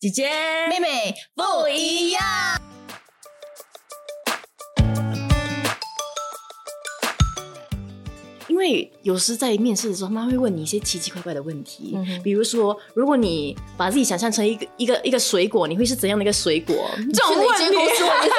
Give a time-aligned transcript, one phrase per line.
[0.00, 0.30] 姐姐、
[0.70, 2.22] 妹妹不一样。
[8.48, 16.74] 因为有时在面试的时候，他们会问你一些奇奇怪怪的问题，嗯比如说，如果你把自己想象成一个一个一个水果，你会是怎样的一个水果？
[17.12, 18.38] 这种问题，你是什么问题？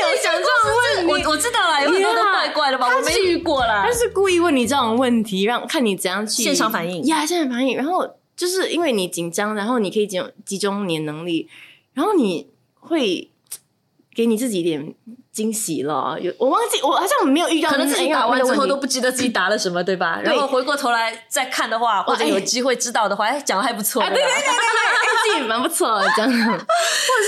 [0.00, 0.46] 有想这种
[0.76, 2.86] 问题，我我知道了，有很多都怪怪的吧？
[2.86, 3.92] 我没遇过啦他。
[3.92, 7.76] 是故意问你这种问题，让看你怎样去现场反应呀，现场反应。
[7.76, 11.48] 然后就是因为你紧张，然后你可以集集中你的能力，
[11.92, 13.30] 然后你会
[14.14, 14.94] 给你自己一点
[15.32, 16.16] 惊喜了。
[16.20, 20.20] 有我忘记，我好像没有遇到可能自己打完之后都不不记得自己答了什么，对吧？
[20.22, 24.00] 然后回过头来再看的话，或者有机会知道的话，哎，讲的还不错。
[24.02, 24.30] 对对对，
[25.34, 26.64] 自己蛮不错的这样，或者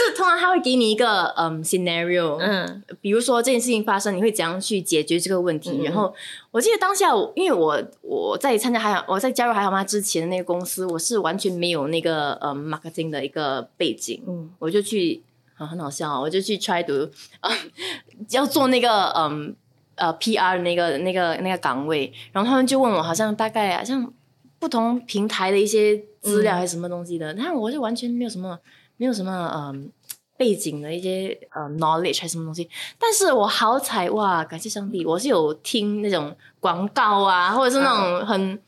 [0.06, 5.70] 是通常他会给你一个嗯 scenario，嗯比如说这件事情发生，你会怎样去解决这个问题？
[5.70, 6.14] 嗯嗯然后
[6.50, 15.22] 我记得当下，因为我我在参加还好，我在加入还好吗之前的那个公司，我是完全没有那个呃 marketing 的一个背景，嗯我就去
[15.56, 17.50] 啊很好笑哦，我就去 try to 啊
[18.30, 19.54] 要做那个嗯
[19.96, 24.12] 呃 PR 的那个那个那个岗位，然后他们就问我好像大概好像
[24.58, 26.56] 不同平台的一些资料嗯。
[26.56, 28.58] 还是什么东西的，但我就完全没有什么
[28.96, 29.90] 没有什么嗯。
[30.38, 32.68] 背景的一些呃 knowledge 还是什么东西，
[32.98, 38.62] 但是我好彩哇，感谢上帝，我是有听那种广告啊，或者是那种很、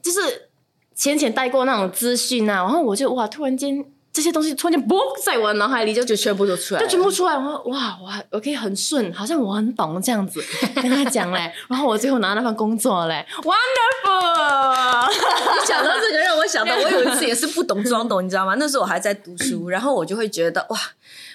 [0.00, 0.48] 就是
[0.94, 10.42] 浅浅带过那种资讯啊，然后我就哇，突然间这些东西突然间嘣在我的脑海里就就全部都出来了，就全部出来，我说哇，我还我可以很顺，好像我很懂这样子
[10.74, 18.56] 跟他讲嘞，然后我最后拿到那份工作嘞，wonderful，你讲到这个，让我想到我有一次也是不懂装懂，你知道吗？
[18.58, 20.78] 那时候我还在读书，然后我就会觉得哇，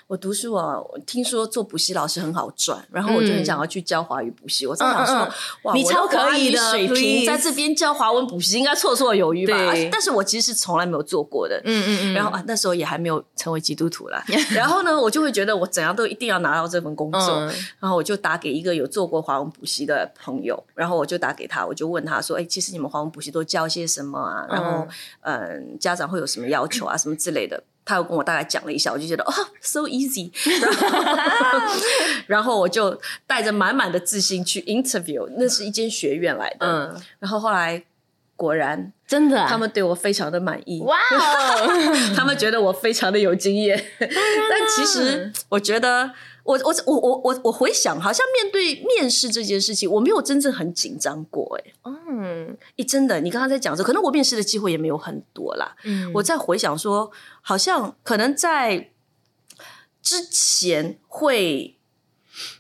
[0.07, 4.67] 我读书啊，我听说做补习老师很好赚，然后我就很想要去教华语补习。
[4.67, 9.57] 我在想说，嗯嗯嗯哇，你超可以的语水平在这边教华文补习应该绰绰有余吧？
[9.91, 11.59] 但是我其实是从来没有做过的。
[11.65, 14.23] 嗯嗯嗯，然后啊，那时候也还没有成为基督徒啦。
[14.53, 17.19] 然后呢，我就会觉得我怎样都一定要拿到这份工作。
[17.39, 24.45] 嗯然后我就打给一个有做过华文补习的朋友，然后我就打给他，我就问他说：“哎，其实你们华文补习都教些什么啊？
[24.49, 24.87] 然后，
[25.21, 29.31] 嗯，家长会有什么要求啊，什么之类的。”他又跟我大概讲了一下，我就觉得哦
[29.61, 31.75] ，so easy， 然后
[32.27, 37.83] 然后我就带着满满的自信去 interview，那是一间学院来的，嗯，然后后来
[38.35, 41.67] 果然真的啊、他们对我非常的满意，哇哦，
[42.17, 44.09] 他们觉得我非常的有经验，但
[44.75, 46.11] 其实我觉得，
[46.45, 55.75] 我我我我我我回想，好像面对面试这件事情，我没有真正很紧张过、欸，嗯诶，真的，你刚刚在讲说，可能我面试的机会也没有很多啦。
[55.83, 57.11] 嗯我在回想说，
[57.41, 58.91] 好像可能在
[60.03, 61.75] 之前会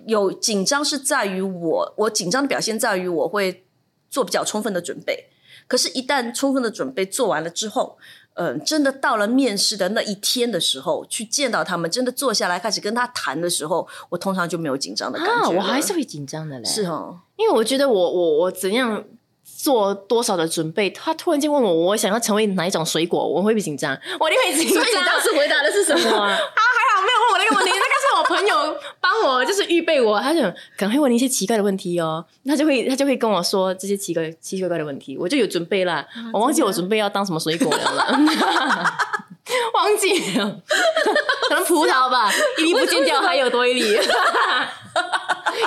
[0.07, 3.63] 有紧张，是在于我，我紧张的表现在于我会
[4.09, 5.29] 做比较充分的准备。
[5.67, 7.97] 可是，一旦充分的准备做完了之后，
[8.35, 19.03] 嗯、真的到了面试的那一天的时候，去见到他们，真的坐下来开始跟他谈的时候，我通常就没有紧张的感觉啊，我还是会紧张的嘞，是哦，因为我觉得我我我怎样
[19.45, 23.97] 做多少的准备，他突然间问我我想要成为哪一种水果，我会不会紧张？
[24.19, 24.83] 我一定会紧张。
[24.83, 26.27] 所以你当时回答的是什么啊？
[26.27, 27.94] 他 还好没有问我那个问题，那个
[28.27, 30.41] 朋友帮我就是预备我，他就
[30.77, 36.05] 可能会问你一些奇怪的问题哦，他就会他就会跟我说这些奇怪奇奇怪怪的问题，我就有准备啦。
[36.33, 37.95] 我忘记我准备要当什么水果了。
[37.95, 38.97] 啦，
[39.73, 40.57] 忘记了，
[41.49, 43.99] 可能葡萄吧，一粒不见掉，还有多一粒。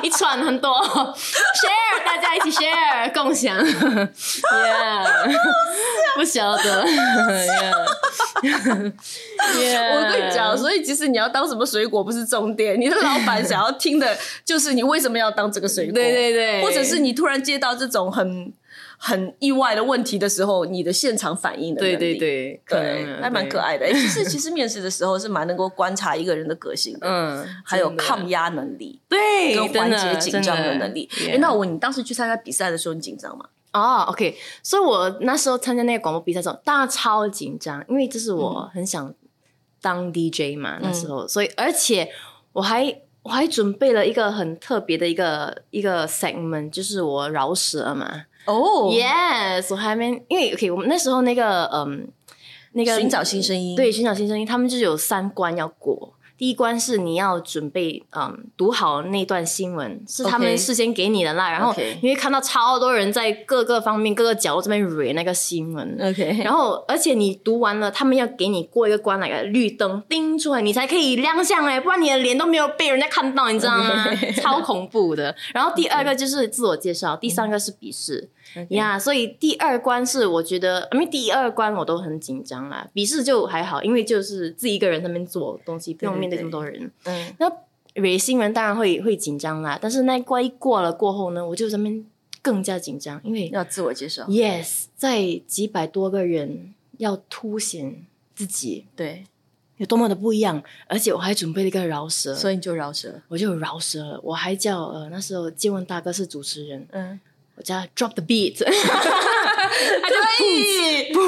[0.03, 5.07] 一串很多，share 大家一起 share 共享，yeah，
[6.15, 6.85] 不晓得
[9.55, 16.63] ，yeah，我跟你讲，所以其实你要当什么水果不是重点，你的老板想要听的就是你为什么要当这个水果，对对对。
[16.63, 18.53] 或者是你突然接到这种很
[19.01, 23.87] 很意外的问题的时候，你的现场反应的能对力，对对，可对能还蛮可，爱的。
[23.87, 31.09] 欸其实 其实面试的时候是蛮能够观察一个人的个性的，嗯，还有抗压能力对跟缓解紧张的能力。
[31.11, 33.47] 真哎，那我问你，当时去参加比赛的时候，你紧张吗？
[33.73, 39.15] 哦，OK，所以我那时候参加那个广播比赛的时候，当然超紧张，因为这是我很想
[39.81, 42.11] 当 DJ 嘛，那时候，所以而且
[42.53, 48.25] 我还我还准备了一个很特别的一个一个 segment，就是我饶舌嘛。
[48.49, 52.09] 哦 Yes，我还没，因为 OK，我们那时候那个嗯，
[52.73, 56.15] 那个寻找新声音，对，寻找新声音，他们就是有三关要过。
[56.39, 61.51] 第一关是你要准备，嗯，读好那段新闻，是他们事先给你的啦。
[61.51, 65.99] 然后你会看到超多人在各个方面、各个角落这边蕊那个新闻。
[66.01, 74.07] OK，然后，而且你读完了，他们要给你过一个关，那个绿灯叮出来，你才可以亮相哎，不然你的脸都没有被人家看到，你知道吗？
[74.41, 75.35] 超恐怖的。
[75.53, 78.31] 然后第二个就是自我介绍，第三个是笔试。
[78.71, 86.91] 呀所以第二关是我觉得，因为第二关我都很紧张啦，笔试就还好，因为就是自己一个人在那边做东西，不用面对对这么多人。
[87.05, 87.51] 嗯，那
[87.95, 92.05] 蕊新人当然会会紧张啦，但是那一关一过了过后呢，我就在那边
[92.43, 99.25] 更加紧张，因为要自我介绍，Yes，在几百多个人要凸显自己对，
[99.79, 104.21] 有多么的不一样，而且我还准备了一个饶舌，所以你就饶舌，我就有饶舌了。
[104.23, 107.19] 我还叫呃那时候借问大哥是主持人，嗯，
[107.59, 108.71] 我叫他 drop the beat， 可
[110.45, 111.19] 以，可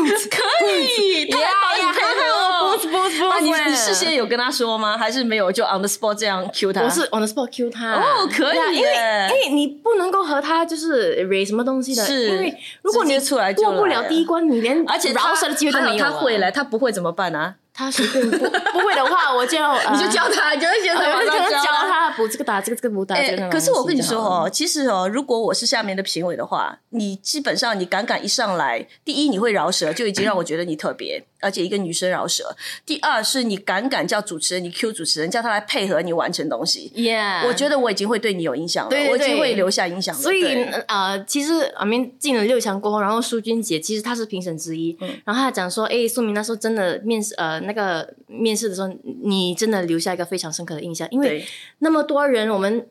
[0.87, 4.97] 以，他来帮你配合不不不啊，你你事先有跟他说吗？
[4.97, 5.51] 还是没有？
[5.51, 6.83] 就 on the spot 这样 cue 他？
[6.83, 16.11] 我是 on the spot Q 他哦可以因为耶因为你不能够和他就是 re 什么东西的，是因为如果你出来过不了第一关，你连而且他饶舌的机会都没有啊。
[16.11, 17.57] 他会来，他不会怎么办啊？
[17.81, 18.37] 他随便不
[18.73, 22.11] 不会的话，我就 呃你就教他，你就会觉得我就可能教他。
[22.11, 32.55] 补这个打这个，这个补打这个可是我跟你说哦，其实哦，如果我是下面的评委的话，你基本上你敢敢一上来，第一你会饶舌，就已经让我觉得你特别，而且一个女生饶舌。
[32.85, 36.93] 第二是你敢敢叫主持人，你 Q 主持人，叫他来配合你完成东西。
[36.95, 40.21] ，Yeah，我觉得我已经会对你有影响了，对对我已经会留下影响了。
[40.21, 48.89] 所以对呃，其实阿明进了六强过后，然后苏君姐其实她是评审之一，嗯然后她讲说，哎，苏明那时候真的面试呃那个面试的时候，
[49.23, 51.45] 你真的留下一个非常深刻的印象，因为
[51.79, 52.87] 那么多人，我们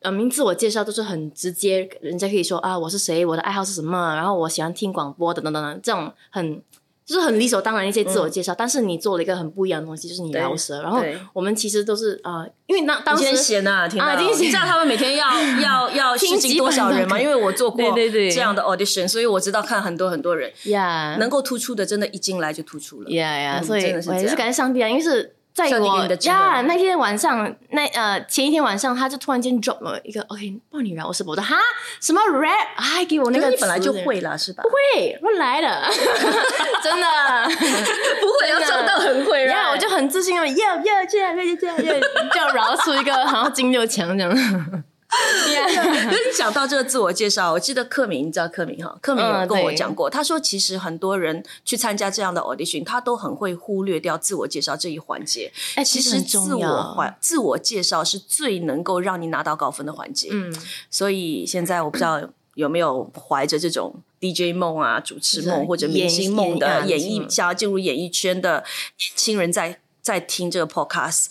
[0.00, 6.62] 呃名自我介绍都是很直接，人家可以说啊我是谁，我的爱好是什么，然后我喜欢听广播等等等等，这种很。
[7.04, 10.80] 就是很理所当然的一些自我介绍，但是你做了一个很不一样的东西，就是你饶舌。
[10.82, 11.02] 然后
[11.32, 15.28] 我们其实都是呃，因为当当时啊，你知道他们每天要
[15.60, 17.18] 要要试镜多少人吗？
[17.20, 20.50] 因为我做过这样的 audition，所以我知道看很多很多人。
[20.64, 23.10] 呀能够突出的，真的一进来就突出了。
[23.10, 31.56] 呀呀，嗯所以真的是我也是感谢上帝啊，因为是在我呀那天晚上那呃前一天晚上，他就突然间 drop 了一个 OK 帮你饶我是我的哈？
[32.00, 34.62] 什么 rap，还给我那个你本来就会了，是吧？
[34.62, 35.90] 不会乱来的，
[36.82, 37.06] 真的。
[38.20, 41.94] 不会要装到很会然后我就很自信的，要要这样，要这样，要
[42.32, 44.84] 这样饶出一个好像金六强这样。
[46.34, 48.96] 讲到这个自我介绍，我记得克明，你知道克明哈？
[49.02, 55.52] 克明有嗯跟我对讲过，他说其实很多人去参加这样的 audition，他都很会忽略掉自我介绍这一环节。
[55.74, 60.28] 哎，其实其实自我自我介绍是最能够让你拿到高分的环节。
[60.32, 60.54] 嗯，
[60.90, 62.20] 所以现在我不知道
[62.54, 68.64] 有没有怀着这种 DJ 梦啊、主持梦或者明星梦的演艺艺想要进入演艺圈的
[68.96, 69.78] 年轻人在。
[70.02, 71.26] 在听这个 podcast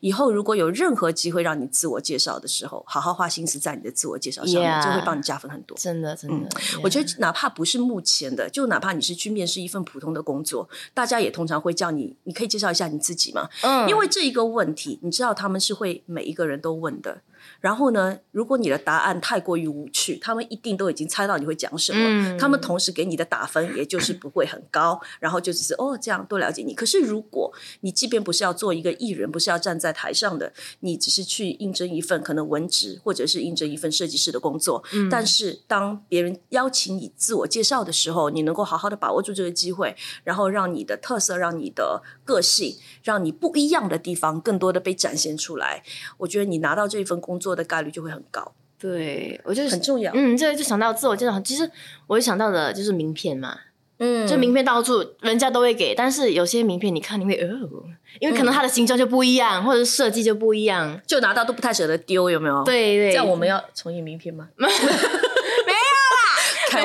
[0.00, 5.78] 以后，如果有任何机会让你自我介绍的时候，好好花心思在你的自我介绍上面就会帮你加分很多。
[5.78, 13.48] 真的真的，嗯我觉得哪怕不是目前的，就哪怕你是去面试一份普通的工作，大家也通常会叫你，你可以介绍一下你自己吗？
[13.62, 17.22] 嗯因为这一个问题，你知道他们是会每一个人都问的。
[17.60, 21.98] 然后呢，如果你的答案太过于无趣，他们一定都已经猜到你会讲什么。
[22.00, 26.74] 嗯他们同时给你的打分，也就是 不会很高，然后就只是哦这样多了解你。
[26.74, 45.82] 可是如果你即便不是要做一个艺人，不是要站在台上的，你只是去应征一份可能文职或者是应征一份设计师的工作，嗯但是当别人邀请你自我介绍的时候，你能够好好的把握住这个机会，然后让你的特色、让你的个性、让你不一样的地方更多的被展现出来。
[46.18, 50.12] 我觉得你拿到这份工作的概率就会很高，对我就是很重要。
[50.14, 51.70] 嗯，这个就想到自我介绍，其实
[52.06, 53.58] 我想到的就是名片嘛，
[53.98, 57.84] 嗯就名片到处人家都会给，但是有些名片你看你会哦，
[58.20, 61.00] 因为可能它的形状就不一样，或者是设计就不一样。
[61.06, 64.48] 就拿到都不太舍得丢，有没有？，对对，这样我们要重印名片吗？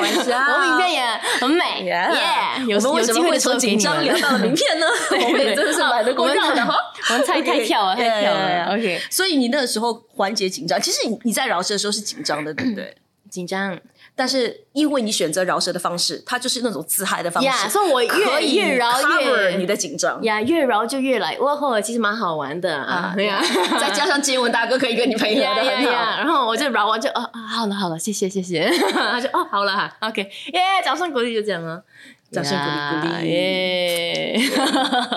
[0.00, 2.64] 玩笑 我名片也很美 Yeah 耶。
[2.66, 4.86] 有我们为什么会从紧张聊到了名片呢？
[5.24, 6.74] 我们也真的是买得过药的哈。
[7.10, 8.48] 我们太太跳了太跳 yeah, 了。
[8.48, 12.94] yeah, yeah OK，所以你那个时候缓解紧张，其实你你在饶舌的时候是紧张的，对不对？
[13.30, 13.78] 紧张
[14.14, 20.22] 但是因为你选择饶舌的方式，它就是那种自嗨的方式呀，所以我可越以越饶越你的紧张。
[20.22, 23.42] 呀，越饶就越来，哇吼，其实蛮好玩的啊，对呀。
[23.80, 25.90] 再加上接吻大哥可以跟你配合呀的很好。
[25.92, 28.70] 然后我就饶完就哦，啊好了好了，谢谢谢谢。
[28.92, 31.82] 他 就哦好了哈，OK，耶，掌声鼓励就这样了，
[32.30, 34.40] 掌声鼓励鼓励耶！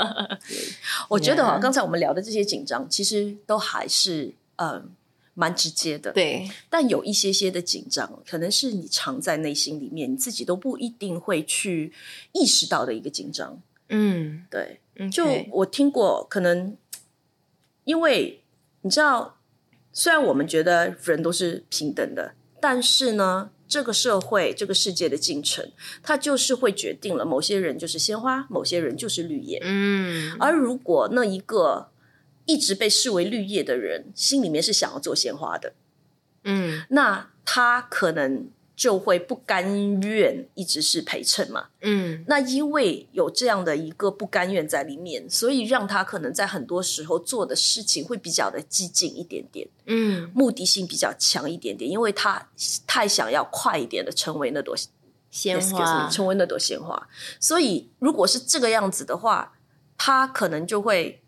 [1.09, 4.81] 我觉得哈，Yeah 刚才我们聊的这些紧张，其实都还是呃
[5.35, 6.11] 蛮直接的。
[6.11, 11.93] 对，但有一些些的紧张，可能是你藏在内心里面，你自己都不一定会去
[12.31, 13.61] 意识到的一个紧张。
[13.89, 16.75] 嗯，对，嗯，就我听过，可能
[17.83, 18.41] 因为
[18.81, 19.37] 你知道，
[19.93, 29.59] 虽然我们觉得人都是平等的，但是呢，这个社会、这个世界的进程，它就是会决定了某些人就是鲜花，某些人就是绿叶。
[29.63, 31.89] 嗯，而如果那一个
[32.45, 35.73] 一直被视为绿叶的人，心里面是想要做鲜花的，
[36.43, 36.83] 嗯。
[36.89, 41.69] 那他可能就会不甘愿一直是陪衬嘛。
[41.81, 42.23] 嗯。
[42.27, 52.49] 那因为有这样的一个不甘愿在里面，所以让他可能在很多时候做的事情会比较的激进一点点，嗯，目的性比较强一点点，因为他
[52.85, 54.75] 太想要快一点的成为那朵
[55.31, 56.09] 鲜花。
[56.09, 57.07] 成为那朵鲜花。
[57.39, 59.53] 所以如果是这个样子的话，
[59.97, 61.21] 他可能就会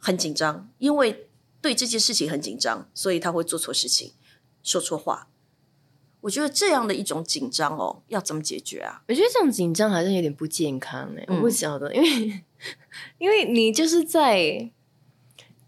[0.00, 1.28] 很紧张，因为
[1.60, 4.12] 对这件事情很紧张，所以他会做错事情，
[4.62, 5.28] 说错话。
[6.22, 9.02] 我觉得这样的一种紧张哦，要怎么解决啊？
[9.08, 12.42] 我觉得这种紧张好像有点不健康哎、嗯我不晓得，因为
[13.16, 14.70] 因为你就是在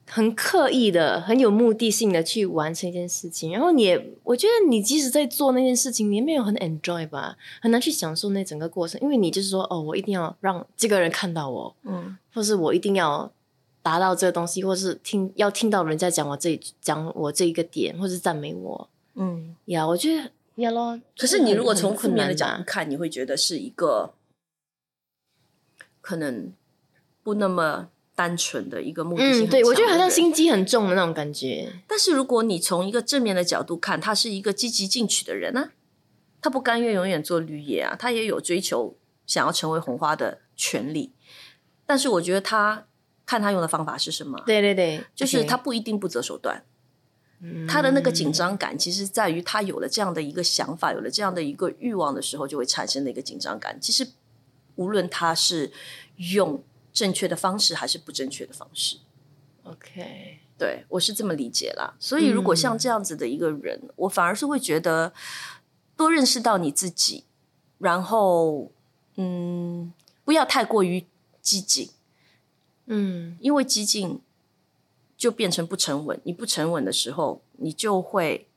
[0.07, 13.33] 很刻意的、很有目的性的去完成一件事情，然后你也，我觉得你即使在做那件事情，你也没有很 enjoy 吧，很难去享受那整个过程，因为你就是说，哦，我一定要让这个人看到我，嗯或是我一定要
[13.83, 19.57] 达到这个东西，或是听要听到人家讲我这讲我这一个点，或是赞美我嗯。
[19.67, 21.01] 呀我觉得呀咯。
[21.19, 24.15] 可是你如果从很负面的角度看，你会觉得是一个
[26.01, 26.53] 可能
[27.23, 31.73] 不那么单纯的一个目的性很嗯，对，我觉得好像心机很重的那种感觉。
[31.89, 35.73] 但是如果你从一个正面的角度看，他是一个积极进取的人啊，
[36.41, 38.97] 他不甘愿永远做绿叶啊，他也有追求
[39.27, 41.13] 想要成为红花的权利。
[41.87, 42.87] 但是我觉得他
[43.25, 46.65] 看他用的方法是什么，对对对，就是他不一定不择手段。
[47.41, 47.67] 嗯。
[47.67, 53.81] 他的那个紧张感，其实在于他有了这样的一个想法，有了这样的一个欲望的时候，就会产生的一个紧张感。
[53.81, 54.07] 其实
[54.77, 55.73] 无论他是
[56.17, 56.63] 用
[56.93, 58.99] 正确的方式还是不正确的方式
[59.65, 61.95] ，OK，对我是这么理解啦。
[61.99, 65.13] 所以如果像这样子的一个人，我反而是会觉得
[65.97, 67.25] 多认识到你自己，
[67.79, 68.71] 然后
[69.17, 69.93] 嗯，
[70.25, 71.07] 不要太过于
[71.41, 71.91] 激进，
[72.87, 74.21] 嗯因为激进
[75.17, 76.21] 就变成不沉稳。
[76.25, 78.49] 你不沉稳的时候，你就会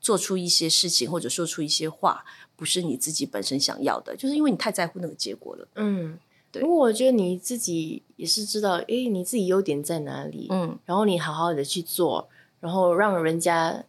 [0.00, 2.24] 做出一些事情或者说出一些话，
[2.56, 5.68] 不是你自己本身想要的，就是因为你太在乎那个结果了。
[5.76, 6.18] 嗯，
[6.50, 12.28] 对不过我觉得你自己也是知道，诶，你自己优点在哪里，嗯，然后你好好的去做，
[12.60, 13.84] 然后让人家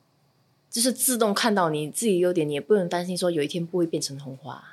[0.70, 4.73] 就是自动看到你自己优点，你也不用担心说有一天不会变成红花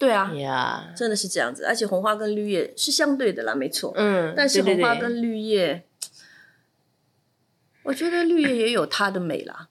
[0.00, 0.92] 对啊，呀。
[0.96, 1.64] 真的是这样子。
[1.64, 3.92] 而且红花跟绿叶是相对的啦，没错。
[3.94, 5.84] 嗯，但是红花跟绿叶，
[7.82, 9.68] 我觉得绿叶也有它的美啦，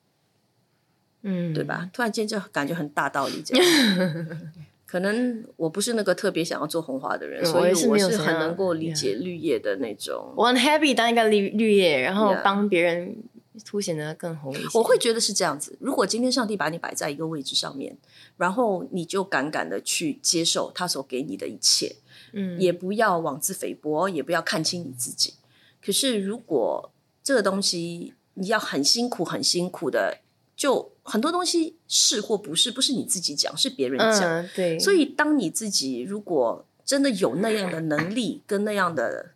[1.24, 1.64] 嗯，对？
[1.64, 1.90] 吧？
[1.92, 3.66] 突然间就感觉很大道理这样。
[4.86, 10.34] 可能我不是那个特别想要做红花的人，嗯所以我是很能够理解绿叶的那种。
[10.36, 13.16] 我很 happy 当一个绿绿叶，然后帮别人
[13.66, 14.78] 凸显的更红一些。
[14.78, 15.78] 我会觉得是这样子。
[15.80, 17.98] 如果今天上帝把你摆在一个位置上面，
[18.38, 21.96] 然后你就敢敢的去接受他所给你的一切，
[22.34, 25.34] 嗯也不要妄自菲薄，也不要看清你自己。
[25.82, 26.92] 可是如果
[27.24, 30.20] 这个东西你要很辛苦、很辛苦的，
[30.56, 34.24] 就很多东西是或不是，不是你自己讲，是别人讲。
[34.24, 39.32] 嗯对，所以，当你自己如果真的有那样的能力跟那样的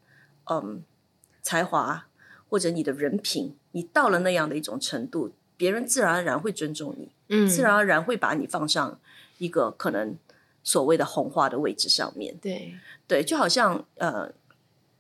[0.50, 0.84] 嗯
[1.41, 2.08] 才华，
[2.50, 9.00] 或者你的人品，你到了那样的一种程度，别人自然而然会尊重你，嗯自然而然会把你放上
[9.38, 10.18] 一个可能
[10.63, 12.36] 所谓的红花的位置上面。
[12.42, 12.74] 对
[13.08, 14.32] 对，就好像呃，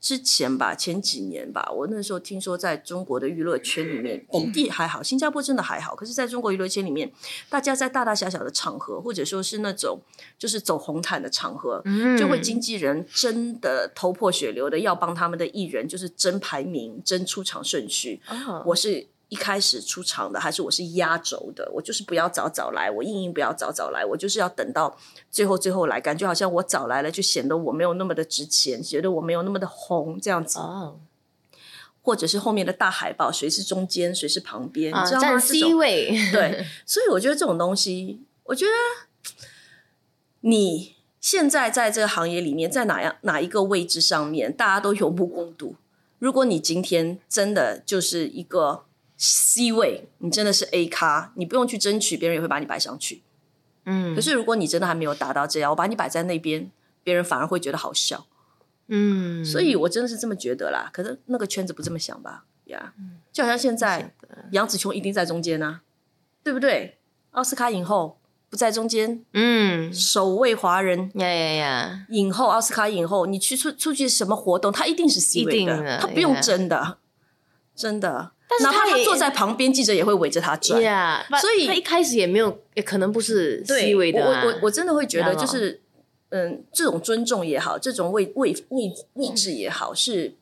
[0.03, 7.09] 之前吧，前几年吧，我那时候听说，在中国的娱乐圈里面，本地还好，新加坡真的还好，可是在中国娱乐圈里面，
[7.47, 10.01] 大家在大大小小的场合，或者说是那种
[10.37, 12.17] 就是走红毯的场合，嗯。
[12.17, 18.21] 就会经纪人真的头破血流的要帮他们的艺人，就是争排名、争出场顺序。
[18.27, 18.61] 哦。
[18.65, 21.67] 我是一开始出场的，还是我是压轴的？
[21.73, 24.95] 我就是不要早早来，我硬硬不要早早来，我就是要等到
[25.31, 30.99] 最后最后来，感觉好像我早来了，就显得我没有那么的值钱，觉得我没有那么的红这样子，哦
[32.03, 38.71] 或者是后面的大海报，谁是中间，谁是旁边，啊你知道吗？C 种位，对，所以我觉得这种东西，我觉得
[40.41, 45.75] 你现在在这个行业里面，在哪样哪一个位置上面，大家都有目共睹。
[46.19, 48.85] 如果你今天真的就是一个
[49.25, 53.21] C 位，你真的是 A 咖，你不用去争取，别人也会把你摆上去。
[53.85, 56.69] 嗯可是如果你真的还没有达到这样，我把你摆在那边，
[57.03, 58.25] 别人反而会觉得好笑。
[58.87, 60.89] 嗯，所以我真的是这么觉得啦。
[60.91, 62.43] 可是那个圈子不这么想吧？
[62.65, 64.13] 呀、嗯就好像现在
[64.51, 65.81] 杨紫琼一定在中间啊，
[66.43, 66.97] 对不对？
[67.31, 76.97] 奥斯卡影后不在中间，嗯首位华人呀呀呀，影后，奥斯卡影后，你去出出去什么活动，她一定是 C 位的，她不用争的。
[77.73, 78.33] 真的。
[78.59, 80.81] 但是哪怕他坐在旁边，记者也会围着他转。
[80.81, 85.81] Yeah，所以他一开始也没有，也可能不是对 C 位的、啊我我我真的会觉得，就是
[86.29, 90.35] 嗯，这种尊重也好，这种位位位位置也好，是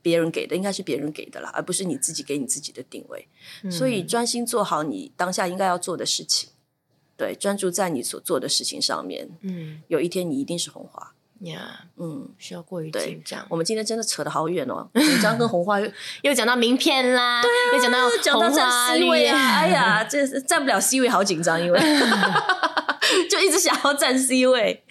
[0.00, 3.28] 别人给的，应该是别人给的啦，而不是你自己给你自己的定位。
[3.62, 6.50] 嗯所以专心做好你当下应该要做的事情，
[7.16, 9.28] 对，专注在你所做的事情上面。
[9.42, 11.14] 嗯有一天你一定是红花。
[11.40, 13.06] 呀嗯，需要过于对。
[13.06, 13.44] 紧张。
[13.48, 15.88] 我们今天真的扯得好远哦， 紧张跟红花又
[16.22, 21.78] 又讲到名片啦，对又讲到讲到站 C 绿位啊，哎呀，这是站不了 C 位，好紧张，因为
[23.30, 24.82] 就一直想要站 C 位。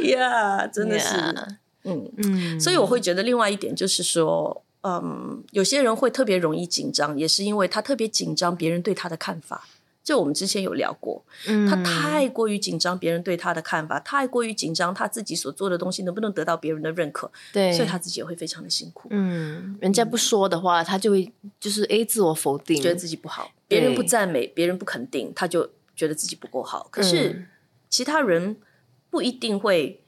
[0.00, 1.16] 呀真的是。
[1.16, 1.46] Yeah
[1.84, 2.10] 嗯。
[2.18, 9.66] 嗯，所以我会觉得另外一点就是说，嗯，有些人会特别容易紧张，也是因为他特别紧张别人对他的看法。
[10.08, 11.68] 就我们之前有聊过，嗯。
[11.68, 24.08] 他太过于紧张别人对他的看法，太过于紧张他自己所做的东西能不能得到别人的认可，对，所以他自己也会非常的辛苦，嗯，人家不说的话，他就会就是 A 自我否定，觉得自己不好，别人不对。
[24.08, 26.88] 赞美，别人不肯定，他就觉得自己不够好。
[26.90, 27.46] 可是嗯。
[27.90, 28.56] 其他人
[29.10, 30.02] 不一定会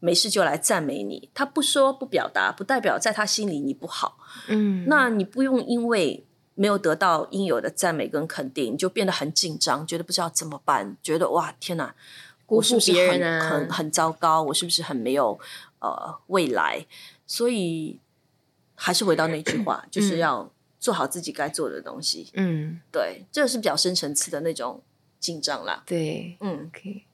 [0.00, 4.18] 没事就来赞美你，他不说不表达，不代表在他心里你不好。
[4.48, 11.94] 嗯，那你不用因为没有得到应有的赞美跟肯定，你就变得很紧张，觉得不知道怎么办，觉得哇天哪，
[12.46, 15.38] 辜负我是不是很别人啊很很糟糕，我是不是很没有
[15.80, 16.86] 呃未来？
[17.26, 17.98] 所以
[18.74, 22.30] 还是回到那句话，就是要做好自己该做的东西。
[22.34, 24.82] 嗯，对，这是比较深层次的那种
[25.18, 25.82] 紧张啦。
[25.86, 27.04] 对嗯，，OK。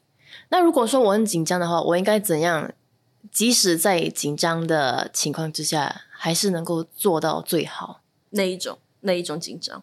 [0.48, 2.72] 那如果说我很紧张的话，我应该怎样？
[3.30, 8.00] 即使在紧张的情况之下，还是能够做到最好。
[8.30, 9.82] 那一种那一种紧张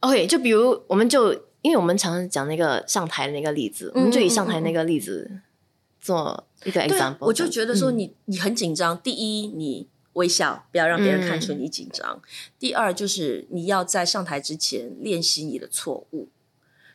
[0.00, 1.32] ，OK，就比如我们就
[1.62, 5.30] 因为我们常常讲那个上台的那个例子，我们就以上台那个例子
[6.00, 7.18] 做一个 example。
[7.20, 7.98] 我就觉得说嗯。
[7.98, 12.20] 你、你很紧张，第一你微笑，不要让别人看出你紧张；
[12.58, 16.28] 第二就是你要在上台之前练习你的错误，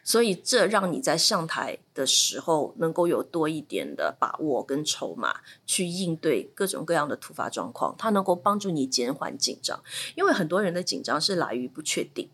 [0.07, 9.83] 所以这让你在上台的时候能够有多一点的把握跟筹码去应对各种各样的突发状况，它能够帮助你减缓紧张，
[10.15, 12.29] 因为很多人的紧张是来于不确定。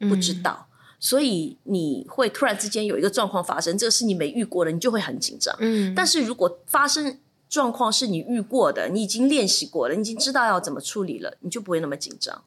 [0.00, 0.68] 不知嗯道，
[1.00, 5.56] 所以你会突然之间有一个状况发生，这个是你没遇过的，你就会很紧张。
[5.58, 7.18] 嗯，但是如果发生
[7.48, 12.44] 状况是你遇过的，你已经练习过了，你已经知道要怎么处理了，你就不会那么紧张。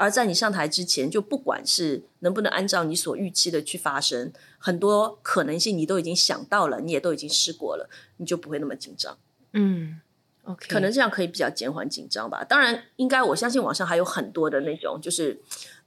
[0.00, 7.86] 而在你上台之前，就不管是能不能按照你所预期的去发生，很多可能性你都已经想到了，你也都已经试过了，
[8.16, 9.18] 你就不会那么紧张。
[9.52, 10.00] 嗯
[10.44, 12.42] ，OK，可能这样可以比较减缓紧张吧。
[12.42, 15.38] 当然，应该我相信网上还有很多的那种，就是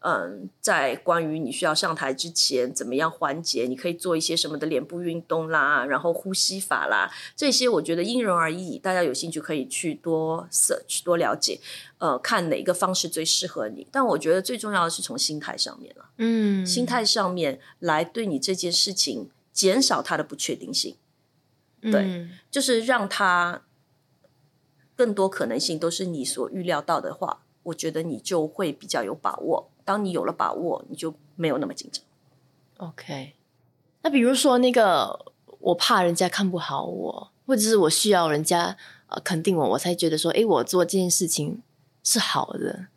[0.06, 11.62] 嗯，在关于你需要上台之前怎么样缓解，你可以做一些什么的脸部运动啦，然后呼吸法啦，这些我觉得因人而异，大家有兴趣可以去多 search 多了解，
[12.00, 13.88] 呃，看哪个方式最适合你。
[13.90, 20.98] 但我觉得最重要的是从心态上面了，嗯，心态上面来对你这件事情减少它的不确定性。
[21.82, 23.62] 对嗯就是让它
[24.96, 29.70] 更多可能性都是你所预料到的话，我觉得你就会比较有把握。
[29.86, 32.04] 当你有了把握，你就没有那么紧张。
[32.78, 33.34] OK，
[34.02, 41.62] 那比如说那个，我怕人家看不好我，或者是我需要人家呃肯定我，我才觉得说，哎，我做这件事情
[42.04, 42.88] 是好的。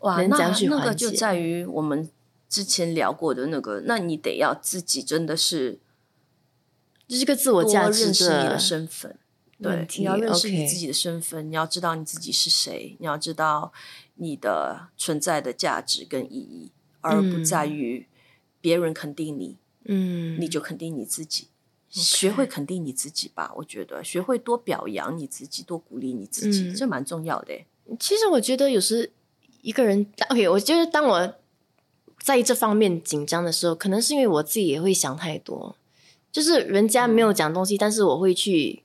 [0.00, 2.08] 哇，那那个就在于我们
[2.48, 5.80] 之前聊过的那个，那你得要自己真的是
[7.08, 9.16] 这是个自我价值你的身份。
[9.60, 13.72] 对你要认识你自己的身份，你要知道你自己是谁，你要知道
[14.14, 17.44] 你的存在的价值跟意义，而不嗯。
[17.44, 18.06] 在于
[18.60, 21.48] 别人肯定你，嗯，你就肯定你自己。
[21.90, 26.74] 学会肯定你自己吧，我觉得学会多表扬你自己，多鼓励你自己，嗯。
[26.74, 27.66] 这蛮重要的欸。
[27.98, 29.10] 其实我觉得有时
[29.62, 31.34] 一个人，OK，我觉得当我
[32.22, 35.74] 在这方面紧张的时候，可能是因为我自己也会想太多，
[36.30, 38.82] 就是人家没有讲东西，但是我会去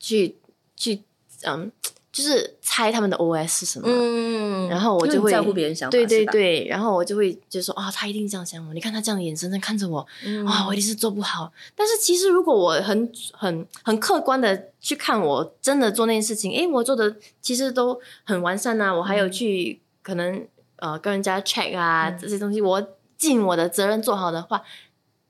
[0.00, 0.36] 去
[0.74, 1.02] 去，
[1.42, 1.70] 嗯，
[2.10, 3.86] 就是猜他们的 OS 是什么。
[3.88, 11.52] 嗯然后我就会在乎别人想法，对对，对，然后我就会就说啊、他一定这样想我，你看他这样的眼神在看着我，嗯啊、我一定是做不好。
[11.74, 22.80] 但是其实如果我很很很客观的去看，我真的做那件事情，诶，我做的其实都很完善啊，我还有嗯去可能呃跟人家 check 啊、这些东西，我
[23.18, 24.62] 尽我的责任做好的话，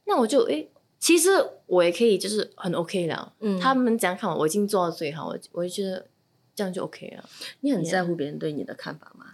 [0.04, 1.30] 那我就诶，其实
[1.70, 3.33] 我也可以就是很 OK 了。
[3.40, 6.06] 嗯他们怎样看我，我已经做到最好，我我就觉得
[6.54, 7.24] 这样就 OK 了。
[7.61, 9.26] 你很在乎别人对你的看法吗？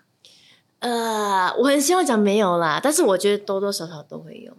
[0.81, 4.53] 呃，我很希望讲没有啦，但是我觉得多多少少都会有，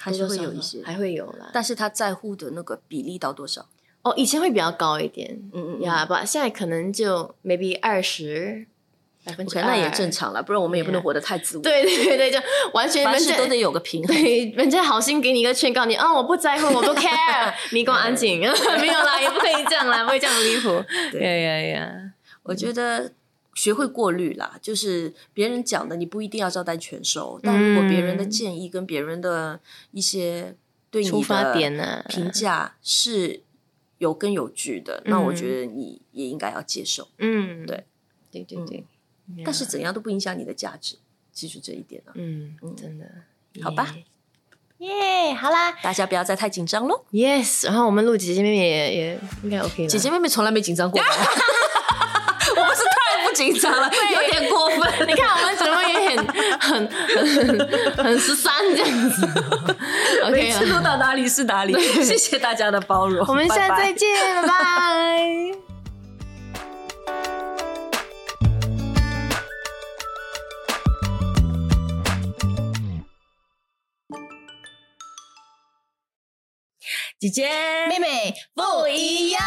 [0.00, 1.50] 还是会有一些，还会有啦。
[1.52, 3.68] 但是他在乎的那个比例到多少？
[4.02, 8.66] 哦，以前会比较高一点，嗯嗯呀，不，现在可能就 maybe 二十
[9.24, 10.10] 百分之 OK，那也正。
[10.10, 12.38] 常了，不然我们也不能活得太自我。，对对对，就
[12.72, 14.16] 完全凡事都得有个平衡。
[14.16, 20.82] 对，人家好心给你一个劝告你，啊、我不在乎，我不 care，你给我安静， 没有啦，也不可以这样啦，不会这样离谱。
[21.12, 23.12] 对呀呀呀，我觉得
[23.54, 29.60] 学会过滤啦，就是别人讲的你不一定要照单全收，但如果别人的建议跟别人的
[29.92, 30.56] 一些
[30.90, 32.02] 对你出发的点呢？
[32.08, 33.42] 评价是
[33.98, 37.08] 有根有据的，那我觉得你也应该要接受。
[37.18, 37.84] 嗯，对，
[38.32, 38.84] 对对对。
[39.44, 40.96] 但是怎样都不影响你的价值，
[41.32, 42.12] 记住这一点啊！
[42.14, 43.04] 嗯，真的，
[43.62, 43.94] 好吧
[44.78, 47.04] 耶，好啦大家不要再太紧张喽。
[47.10, 49.88] ，yes，然后我们录姐姐妹妹也也应该 OK 了。
[49.88, 51.06] 姐姐妹妹从来没紧张过吧，
[52.56, 55.08] 我们是太不紧张了，有点过分。
[55.08, 56.26] 你看我们怎么也很
[56.60, 59.26] 很很很十三这样子
[60.22, 60.64] ，OK 每次。
[60.66, 61.72] 录到哪里是哪里，
[62.04, 63.26] 谢谢大家的包容。
[63.26, 64.08] 我们下次再见，
[64.42, 65.67] 拜拜。
[77.20, 77.48] 姐姐，
[77.88, 79.42] 妹妹不一样。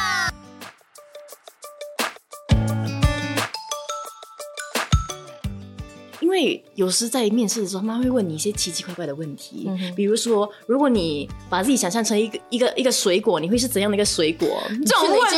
[6.19, 14.62] 因为有时在面试的时候，他们会问你一些奇奇怪怪的问题，嗯比如说，如果你把自己想象成一个一个一个水果，你会是怎样的一个水果？
[14.86, 15.38] 这种问题？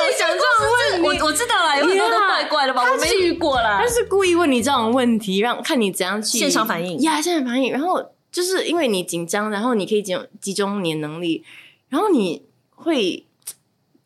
[0.00, 3.86] 我想这种问题，我我知道了，有很多都怪怪的吧，我没遇过啦他。
[3.86, 7.70] 是故意问你这种问题，让看你怎样去现场反应呀现场反应。
[7.70, 11.44] 然后就是因为你紧张，然后你可以集集中你的能力，
[11.88, 13.24] 然后你会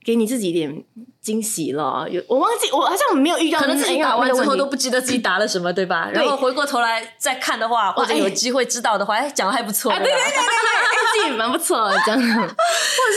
[0.04, 0.84] 给你自己一点
[1.20, 2.08] 惊喜了。
[2.10, 6.10] 有我忘记，我好像没有遇到可能自己那打完之后都不记得自己答了什么，对吧？
[6.12, 9.92] 然后回过头来再看的话，或者哎有机会知道的话，哎，讲的还不错。
[9.92, 12.52] 啊，对对对对对，哎，自己蛮不错的，这样，或者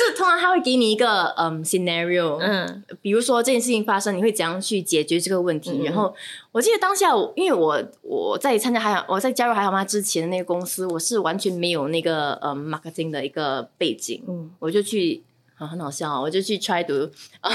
[0.07, 5.83] 是通常他会给你一个嗯 scenario，嗯比如说这件事情发生，你会怎样去解决这个问题？
[5.83, 6.13] 然后
[6.51, 15.23] 我记得当下我，因为我我在参加还好我在加入还好妈之前的那个公司，我是完全没有那个呃 marketing 的一个背景，嗯我就去
[15.57, 17.51] 啊很好笑哦，我就去 try to 啊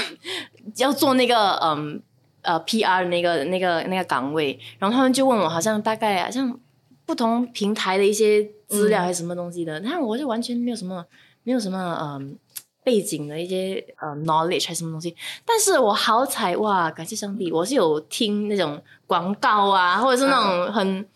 [0.77, 2.01] 要做那个嗯
[2.41, 6.59] 呃 PR 的那个那个那个岗位，然后他们就问我好像大概好像
[7.05, 9.03] 不同平台的一些资料嗯。
[9.03, 11.05] 还是什么东西的，但我就完全没有什么
[11.43, 12.37] 没有什么嗯。
[12.83, 21.07] 背景的一些呃 knowledge 还是什么东西，但是我好彩哇，感谢上帝，我是有听那种广告啊，或者是那种很、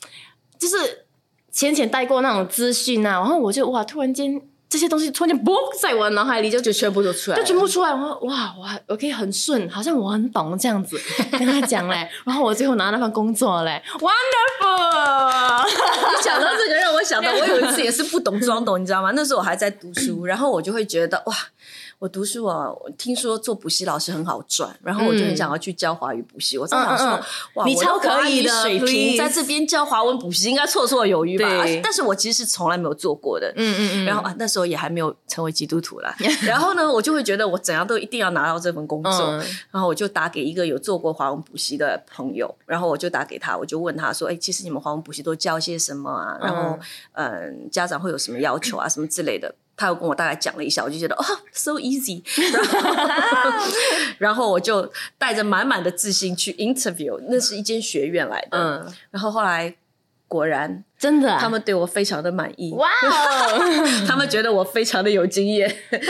[0.60, 1.08] 就是
[1.50, 11.00] 浅浅带过那种资讯啊，然后我就哇，突然间这些东西突然间嘣在我的脑海里就就全部都出来就，全部出来，然后哇，我还我可以很顺，好像我很懂这样子
[11.32, 19.12] 跟他讲嘞，然后我最后拿那份工作嘞，wonderful，你讲到这个，让我想到我有一次 也是不懂装懂，你知道吗？
[19.16, 21.36] 那时候我还在读书，然后我就会觉得哇，
[21.98, 26.58] 我读书啊，我听说做补习老师很好赚，然后我就很想要去教华语补习。
[26.58, 27.24] 我在想说，嗯嗯嗯
[27.56, 31.48] 哇，你超可以的水平在这边教华文补习应该绰绰有余吧？
[31.82, 33.52] 但是我其实是从来没有做过的。
[33.56, 36.16] 嗯嗯嗯，然后啊，那时候也还没有成为基督徒啦。
[36.44, 39.12] 然后呢，我就会觉得我怎样都一定要拿到这份工作。
[39.12, 46.38] 嗯然后我就打给一个有做过华文补习的朋友，然后我就打给他，我就问他说：“哎，其实你们华文补习都教些什么啊？
[46.42, 46.78] 然后
[47.14, 52.22] 嗯，家长会有什么要求啊，什么之类的。”他又跟我大概讲了一下，我就觉得哦，so easy，
[52.54, 53.68] 然后
[54.20, 59.76] 然后我就带着满满的自信去 interview，那是一间学院来的，嗯，然后后来
[60.28, 63.60] 果然真的啊、他们对我非常的满意，哇哦，
[64.08, 66.02] 他们觉得我非常的有经验，但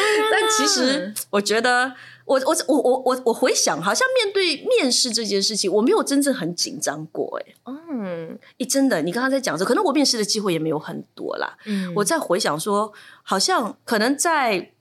[0.58, 1.91] 其实我觉得，
[2.25, 7.55] 我我我我我我回想，好像面对面试这件事情，我没有真正很紧张过、欸。
[7.65, 11.57] 嗯诶，真的，你刚刚在讲说，可能我面试的机会也没有很多啦。
[11.65, 12.91] 嗯我在回想说，
[13.23, 14.71] 好像可能在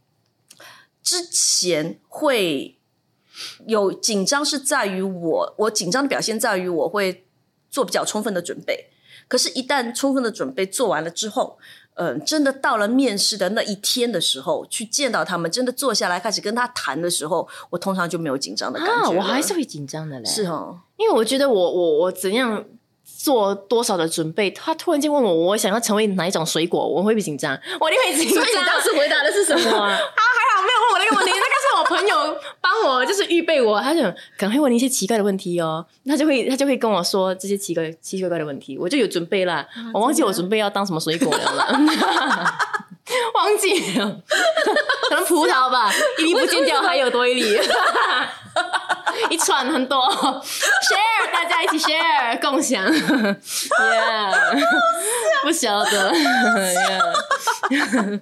[1.03, 2.79] 之前会
[3.67, 7.27] 有紧张，是在于我，我紧张的表现在于我会
[7.71, 8.89] 做比较充分的准备。
[9.29, 11.59] 可是，一旦充分的准备做完了之后，
[11.95, 22.65] 嗯、真的到了面试的那一天的时候，去见到他们，真的坐下来开始跟他谈的时候，我通常就没有紧张的感觉啊，我还是会紧张的嘞，是哦，因为我觉得我我我怎样
[23.05, 27.57] 做多少的准备，他突然间问我我想要成为哪一种水果，我会不会紧张？
[27.81, 28.45] 我一定会紧张。
[28.45, 29.95] 所以你当时回答的是什么啊？
[29.95, 31.33] 他还好没有问我那个问题，
[31.85, 34.01] 我朋友帮我就是预备我，他就
[34.39, 42.59] 可能会问你一些奇怪的问题哦，他就会他就会跟我说这些奇怪奇奇怪怪的问题，我就有准备啦，我忘记我准备要当什么水果了啦。
[43.35, 44.07] 忘记了，
[45.11, 47.59] 可能葡萄吧，一粒不见掉，还有多一粒，
[49.31, 54.33] 一串很多， share 大家一起 share 共享，yeah，
[55.43, 57.15] 不晓得，yeah。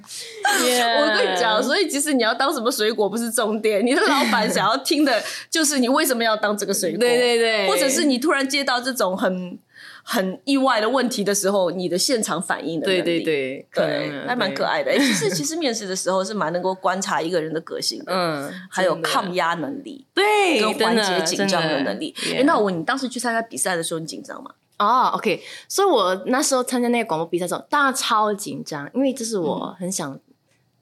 [1.00, 9.58] 我跟你讲，所以其实你要当什么水果不是重点，你的老板想要听的就是你为什么要当这个水果， 对对对，或者是你突然接到这种很
[10.02, 14.82] 很意外的问题的时候，你的现场反应的能力，对对对，可对能，还蛮可爱。
[14.82, 14.90] 的。
[14.90, 22.14] 哎其实其实面试的时候是蛮能够观察一个人的个性的，嗯，还有抗压能力对跟缓解紧张的能力。
[22.34, 24.50] 哎那我问你当时去参加比赛的时候，你紧张吗？
[24.78, 30.18] 哦，OK，所以我那时候参加那个广播比赛的时候，当然超紧张，因为这是我很想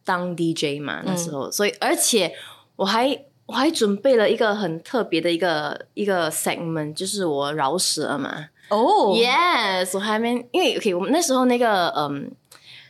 [0.05, 2.33] 当 DJ 嘛，那时候，所以而且
[2.77, 8.47] 我还我还准备了一个很特别的一个一个 segment，就是我饶舌嘛。
[8.71, 12.31] 哦 Yes，我还没因为 OK，我们那时候那个嗯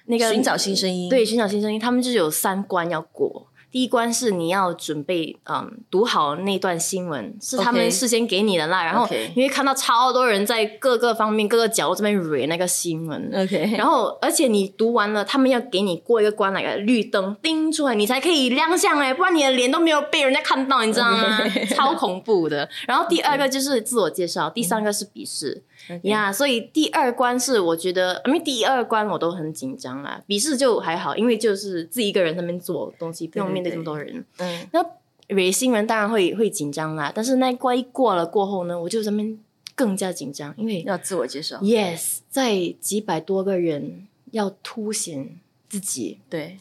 [0.06, 3.46] 那个寻找新声音，对，寻找新声音，他们就有三关要过。
[3.72, 8.82] 第一关是你要准备，嗯，读好那段新闻，是他们事先给你的啦。
[8.82, 13.30] 然后你会看到超多人在各个方面、各个角落这边蕊那个新闻。
[13.32, 21.38] ，OK， 然后，而且你读完了，他们要给你过一个关，那个绿灯叮出来，你才可以亮相哎，不然你的脸都没有被人家看到，你知道吗？
[21.70, 22.68] 超恐怖的。
[22.88, 25.62] 然后第二个就是自我介绍，第三个是笔试。
[26.02, 34.24] 呀所以第二关是我觉得，因为第二关我都很紧张啦，笔试就还好，因为就是自己一个人在那边做东西，不用面对对这么多人。
[34.38, 34.84] 嗯，那
[35.28, 39.38] 蕊新人当然会会紧张啦，但是那一关一过了过后呢，我就在那边
[39.74, 45.38] 更加紧张，因为要自我介绍，Yes，在几百多个人要凸显
[45.68, 46.58] 自己对，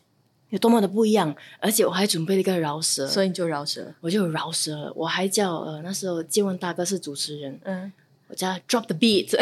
[0.50, 7.92] 有多么的不一样，而且我还准备了一个饶舌，所以你就饶舌，我就有饶舌了，我还叫呃那时候借问大哥是主持人，嗯，
[8.30, 9.38] 我叫他 Drop the beat，可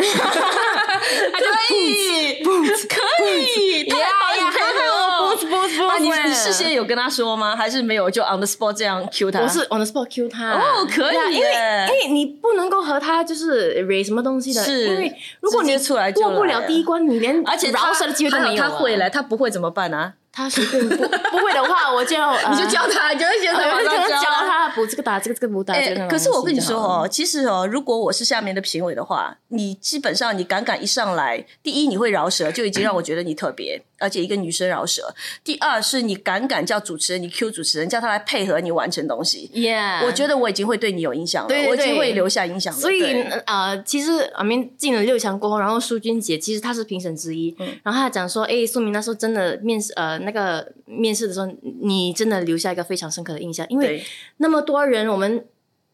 [1.76, 4.02] 以，可以，太好
[4.34, 4.80] 了，太好
[5.20, 5.36] 了。
[5.36, 7.54] boost boost 啊，你你事先有跟他说吗？
[7.54, 8.10] 还是没有？
[8.10, 9.42] 就 on the spot 这样 cue 他？
[9.42, 18.70] 我是 on the spot cue 他哦可以因为耶因为你不能够和他就是 r 什么东西的，是因为如果你出来就过不了了第一关，你连而且他饶舌的机会都没有啊。
[18.70, 20.14] 他会来，他不会怎么办啊？
[20.38, 20.96] 他随便不
[21.32, 24.70] 不会的话，我就呃 你就教他，你就会现在我马上就教他。
[24.76, 35.14] 补这个打这个这个补打这个可是我跟你说哦，其实哦，如果我是下面的评委的话，你基本上你敢敢一上来，第一你会饶舌，就已经让我觉得你特别，而且一个女生饶舌。
[35.44, 39.50] 第二是你敢敢叫主持人，你 Q 主持人，叫他来配合你完成东西。
[39.54, 42.80] ，Yeah，我觉得我已经会对你有影响了，对对我已经对会留下影响了。
[42.80, 51.48] 所以对呃，其实阿明进了六强过后，然后淑君姐其实她是评审之一，嗯然后她讲说，哎，苏明那时候真的面试呃那个面试的时候，
[51.82, 54.04] 你真的留下一个非常深刻的印象，因为
[54.38, 55.46] 那么多人，我们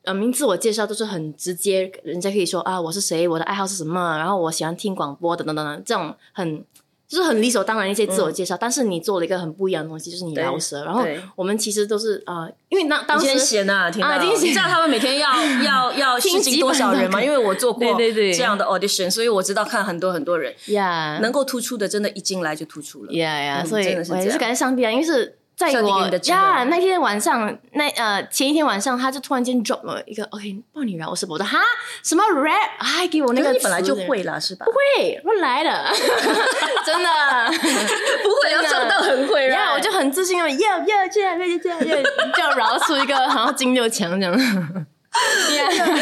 [0.03, 6.65] 呃名自我介绍都是很直接，人家可以说啊我是谁，我的爱好是什么，然后我喜欢听广播等等等等，这种很。
[7.13, 10.83] 就是很理所当然一些自我介绍，但是你做了一个很不一样的东西，就是你饶舌。
[10.83, 14.03] 然后我们其实都是呃，因为当当时啊今
[14.41, 15.31] 你知道他们每天要
[15.63, 17.21] 要 要听试镜多少人吗？
[17.23, 20.53] 因为我做过这样的 audition，所以我知道看很多很多人。
[20.67, 23.13] 呀能够突出的，真的一进来就突出了。
[23.13, 25.37] 呀呀，嗯所以我也是真的是感谢上帝啊，因为是
[25.71, 31.59] 在我呀那天晚上，那呃前一天晚上，他就突然间 drop 了一个 OK 抱你饶舌，我说哈
[32.03, 34.65] 什么 rap，还给我那个你本来就会了，是吧？
[34.65, 35.91] 不会我来了，
[36.85, 37.09] 真的。
[38.23, 41.95] 不会真的装到很会然后我就很自信哦，要要这样，要这样，要
[42.35, 44.85] 这样饶出一个好像金六强这样。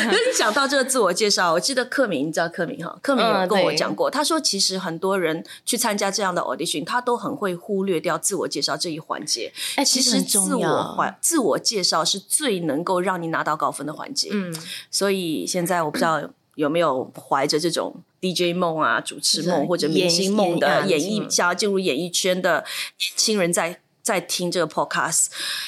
[0.10, 2.98] 跟你 讲到这个自我介绍，我记得克明，你知道克明哈？
[3.02, 9.52] 克明有嗯跟我对讲过，他说其实很多人去参加这样的 audition，他都很会忽略掉自我介绍这一环节。
[9.76, 14.30] 哎，其实自我自我介绍是最能够让你拿到高分的环节。
[14.32, 14.56] 嗯，
[14.90, 16.22] 所以现在我不知道
[16.56, 22.64] 有没有怀着这种 DJ 梦啊、主持梦或者明星梦的演艺想要进入演艺圈的
[22.98, 23.82] 年轻人在。
[24.02, 25.28] 在听这个 podcast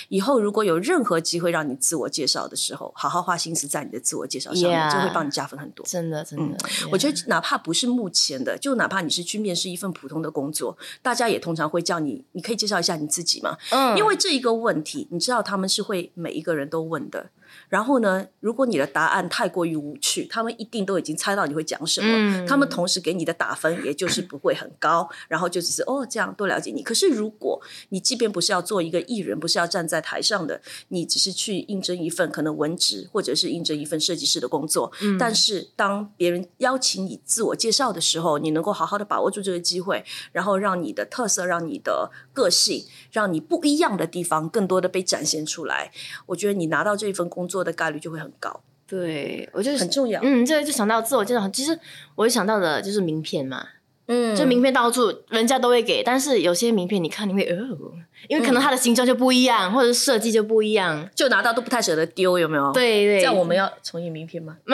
[0.09, 5.85] 以后，如果有任何机会让你自我介绍的时候，好好花心思在你的自我介绍上面就会帮你加分很多。
[5.85, 13.57] 真的真的，嗯我觉得哪怕不是目前的，就哪怕你是去面试一份普通的工作，大家也通常会叫你，你可以介绍一下你自己吗？
[13.71, 17.29] 嗯因为这一个问题，你知道他们是会每一个人都问的。
[17.69, 22.07] 然后呢，如果你的答案太过于无趣，他们一定都已经猜到你会讲什么。
[22.13, 26.83] 嗯他们同时给你的打分，也就是 不会很高，然后就只是哦这样多了解你。
[26.83, 45.91] 可是如果你即便不是要做一个艺人，不是要站在台上的，你只是去应征一份可能文职或者是应征一份设计师的工作，嗯但是当别人邀请你自我介绍的时候，你能够好好的把握住这个机会，然后让你的特色、让你的个性、让你不一样的地方更多的被展现出来，
[46.27, 50.19] 我觉得你拿到这一份工作的概率就会很高，对我就是很重要。
[50.23, 51.77] 嗯，这个就想到自我介绍，其实
[52.15, 53.65] 我想到的就是名片嘛，
[54.07, 57.93] 嗯就名片到处人家都会给，但是有些名片你看你会哦，
[58.27, 61.09] 因为可能它的形状就不一样，或者是设计就不一样。
[61.15, 64.57] 就拿到都不太舍得丢，有没有？，对对，这样我们要重印名片吗？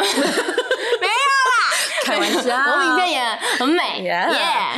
[2.10, 3.22] 开玩笑， 我名片也
[3.58, 4.28] 很美，耶！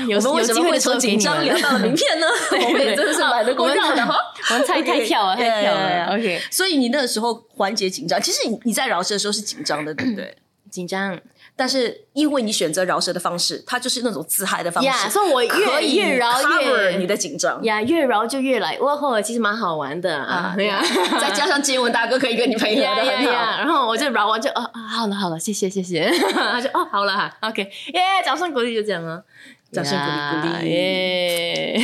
[0.08, 2.28] 有我们为什么会从紧张聊到了名片呢？
[2.66, 4.16] 我们也真的是买的过票的哈。
[4.50, 6.14] 我们太太跳了，太跳了。
[6.14, 10.36] OK，所以你那个时候缓解紧张，其实你你在饶舌的时候是紧张的，对不对？
[10.70, 11.20] 紧张
[11.56, 17.64] 但是因为你选择饶舌的方式，它就是那种自嗨的方式呀，所以我可以越越饶越你的紧张。
[17.64, 20.82] 呀，越饶就越来，哇吼，其实蛮好玩的啊，对呀。
[21.22, 23.22] 再加上接吻大哥可以跟你配合呀的很好。
[23.24, 23.58] 呀呀！
[23.60, 26.10] 然后我就饶完就哦啊，好了好了，谢谢谢谢。
[26.32, 27.62] 他 就哦好了哈，OK，
[27.94, 29.24] 耶，掌声鼓励就这样了，
[29.72, 31.82] 掌声鼓励鼓励耶！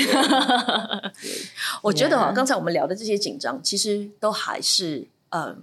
[1.84, 5.56] 我觉得啊，刚才我们聊的这些紧张，其实都还是呃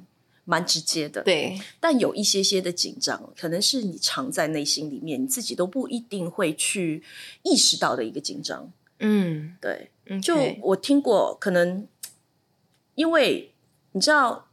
[0.45, 7.03] 蛮直接的。，对，但有一些些的紧张，可能是你藏在内心里面，你自己都不一定会去
[7.43, 8.71] 意识到的一个紧张。
[9.01, 11.87] 嗯，对，嗯就我听过，可能
[12.95, 13.53] 因为
[13.93, 14.49] 你知道，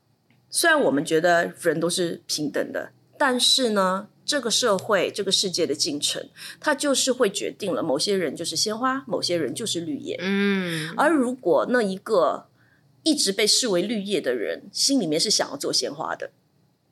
[0.49, 6.27] 虽然我们觉得人都是平等的，但是呢，这个社会、这个世界的进程，
[6.59, 10.17] 它就是会决定了某些人就是鲜花，某些人就是绿叶。
[10.21, 12.47] 嗯而如果那一个
[13.03, 16.31] 一直被视为绿叶的人，心里面是想要做鲜花的，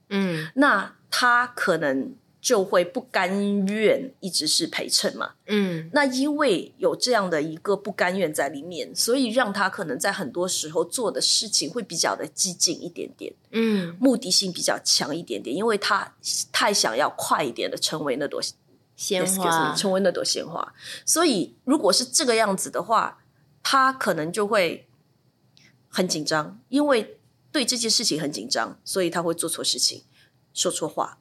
[0.09, 0.49] 嗯。
[0.55, 5.31] 那他可能就会不甘愿一直是陪衬嘛。
[5.47, 5.89] 嗯。
[5.93, 16.15] 那因为有这样的一个不甘愿在里面，所以让他可能在很多时候做的事情会比较的激进一点点，嗯，目的性比较强一点点，因为他
[16.51, 18.41] 太想要快一点的成为那朵
[18.95, 19.69] 鲜花。
[19.69, 20.73] Me，，成为那朵鲜花。
[21.05, 23.19] 所以如果是这个样子的话，
[23.61, 24.87] 他可能就会
[25.89, 27.17] 很紧张，因为
[27.51, 30.03] 对这件事情很紧张，所以他会做错事情，
[30.53, 31.17] 说错话。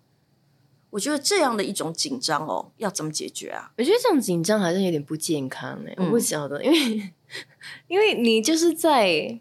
[0.90, 3.72] 我觉得这样的一种紧张哦，要怎么解决啊？
[3.76, 7.12] 我觉得这种紧张好像有点不健康哎、嗯我不晓得，因为
[7.88, 9.38] 因为你就是在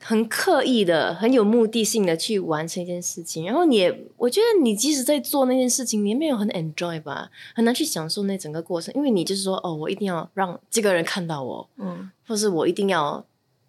[0.00, 13.24] 很刻意的、很有目的性的去完成一件事情，然后你也，我觉得你即使在做那件事情，你也没有很 enjoy 吧，很难去享受那整个过程，因为你就是说，哦，我一定要让这个人看到我，嗯或是我一定要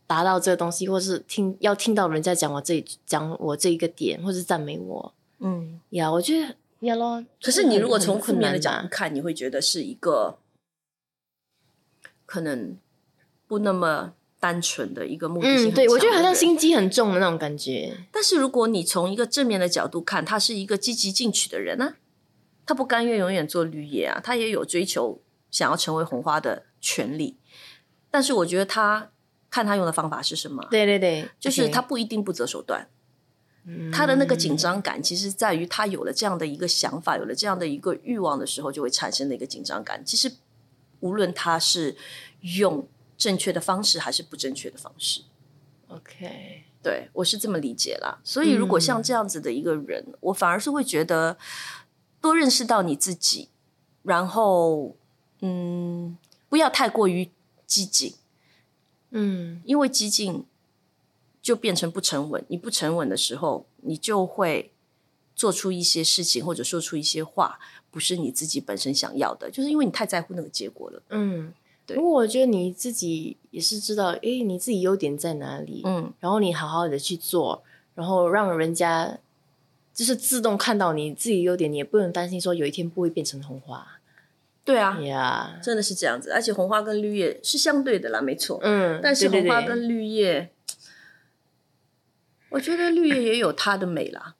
[0.07, 5.79] 达到这个东西，或是听要听到人家讲我这讲我这一个点，或是赞美我嗯。
[5.89, 7.25] 呀我觉得呀咯。
[7.41, 10.37] 可是你如果从很负面的角度看，你会觉得是一个
[12.25, 12.77] 可能
[13.47, 17.97] 不那么单纯的一个目的性对，我觉得好像心机很重的那种感觉。
[18.11, 21.95] 但是如果你从一个正面的角度看，他是一个积极进取的人呢、
[22.65, 27.37] 他不甘愿永远做绿叶啊，他也有追求想要成为红花的权利。
[28.11, 29.09] 但是我觉得他
[29.55, 32.89] 看他用的方法是什么，对对对，就是他不一定不择手段。
[33.65, 33.89] 嗯。
[33.89, 40.03] 他的那个紧张感，其实在于他有了这样的一个想法，有了这样的一个欲望的时候，就会产生的一个紧张感。
[40.05, 40.29] 其实
[40.99, 41.95] 无论他是
[42.41, 42.85] 用
[43.17, 45.21] 正确的方式还是不正确的方式
[45.87, 48.19] ，OK，对我是这么理解啦。
[48.25, 51.37] 所以如果像这样子的一个人，我反而是会觉得
[52.19, 53.47] 多认识到你自己，
[54.03, 54.97] 然后
[55.39, 56.17] 嗯，
[56.49, 57.31] 不要太过于
[57.65, 58.13] 激进，
[59.17, 60.43] 嗯因为激进
[61.41, 62.43] 就变成不沉稳。
[62.49, 64.71] 你不沉稳的时候，你就会
[65.35, 71.01] 做出一些事情或者说出一些话，不是你自己本身想要的，就是因为你太在乎那个结果了。
[71.09, 71.53] 嗯，
[71.85, 79.17] 对如果我觉得你自己也是知道，诶，你自己优点在哪里，嗯，然后你好好的去做，然后让人家
[79.93, 83.94] 就是自动看到你自己优点，你也不用担心说有一天不会变成红花
[84.65, 85.59] 对啊，呀。
[85.63, 86.31] 真的是这样子。
[86.31, 88.59] 而且红花跟绿叶是相对的啦，没错。
[88.61, 90.49] 嗯，但是红花跟绿叶，
[92.49, 94.35] 我觉得绿叶也有它的美啦，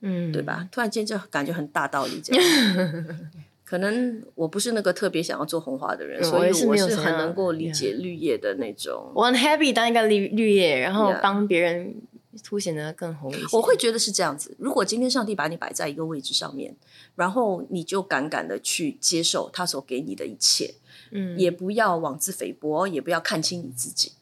[0.00, 0.68] 嗯，对吧？
[0.70, 2.44] 突然间就感觉很大道理这样。
[3.64, 9.10] 可能我不是那个特别想要做红花的人，所以我是很能够理解绿叶的那种。
[9.12, 11.94] 我很 happy 当一个绿绿叶，然后帮别人
[12.42, 13.56] 凸显的更红一些。
[13.56, 14.54] 我会觉得是这样子。
[14.58, 16.74] 如果今天上帝把你摆在一个位置上面，
[17.14, 20.74] 然后你就敢敢的去接受他所给你的一切，
[21.10, 24.12] 嗯也不要妄自菲薄，也不要看清你自己。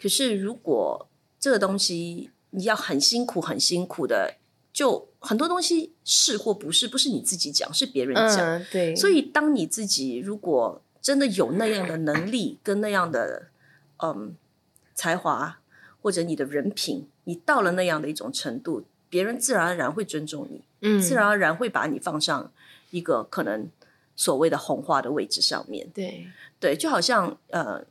[0.00, 1.08] 可是如果
[1.38, 4.36] 这个东西你要很辛苦、很辛苦的，
[4.72, 8.38] 就很多东西是或不是，不是你自己讲，是别人讲。
[8.40, 13.48] 嗯对，所以，当你自己如果真的有那样的能力跟那样的
[14.02, 14.34] 嗯
[14.94, 15.60] 才华，
[16.04, 22.52] 或者你的人品，你到了那样的一种程度，别人自然而然会尊重你，嗯自然而然会把你放上
[22.90, 23.66] 一个可能
[24.14, 25.88] 所谓的红花的位置上面。
[25.94, 26.26] 对
[26.60, 27.82] 对，就好像呃。